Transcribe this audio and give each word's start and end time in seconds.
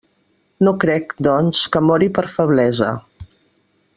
No 0.67 0.71
crec, 0.83 1.13
doncs, 1.27 1.61
que 1.77 1.83
mori 1.91 2.09
per 2.17 2.27
feblesa. 2.39 2.91